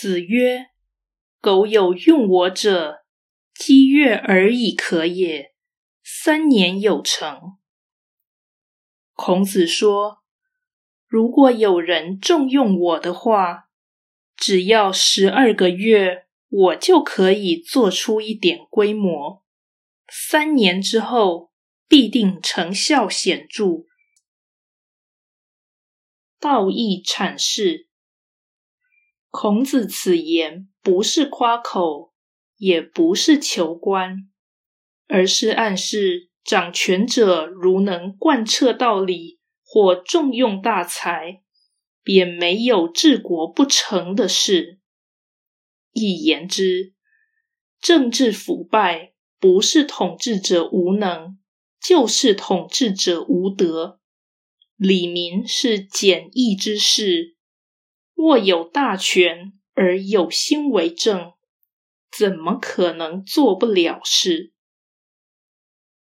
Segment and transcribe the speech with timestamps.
[0.00, 0.70] 子曰
[1.42, 3.04] ：“苟有用我者，
[3.52, 5.54] 积月而已可也，
[6.02, 7.58] 三年有成。”
[9.12, 10.22] 孔子说
[11.06, 13.68] ：“如果有人重用我的话，
[14.34, 19.44] 只要十二个月，我就可以做出一点规模。
[20.08, 21.52] 三年之后，
[21.86, 23.84] 必定成效显著。”
[26.40, 27.89] 道义阐释。
[29.30, 32.12] 孔子此言不是夸口，
[32.56, 34.28] 也不是求官，
[35.06, 41.42] 而是暗示掌权者如能贯彻道理或重用大才，
[42.02, 44.80] 便没有治国不成的事。
[45.92, 46.94] 一言之，
[47.80, 51.38] 政治腐败不是统治者无能，
[51.80, 54.00] 就是统治者无德。
[54.76, 57.36] 李民是简易之士。
[58.20, 61.32] 握有大权而有心为政，
[62.16, 64.52] 怎么可能做不了事？